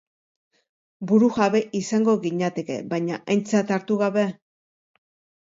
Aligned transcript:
Burujabe 1.11 1.61
izango 1.81 2.15
ginateke, 2.23 2.79
baina 2.95 3.21
aintzat 3.35 3.75
hartu 3.77 4.01
gabe? 4.03 4.27